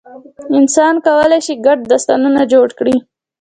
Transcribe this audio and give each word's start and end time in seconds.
انسان 0.59 0.93
کولی 1.05 1.39
شي 1.45 1.53
ګډ 1.65 1.79
داستانونه 1.91 2.41
جوړ 2.53 2.67
کړي. 2.79 2.95